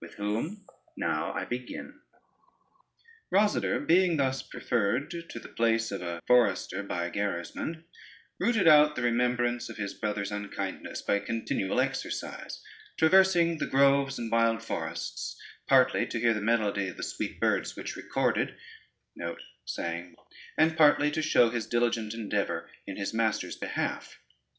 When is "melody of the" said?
16.40-17.02